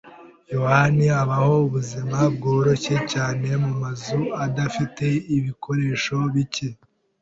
[0.53, 5.05] yohani abaho ubuzima bworoshye cyane mumazu adafite
[5.37, 6.67] ibikoresho bike.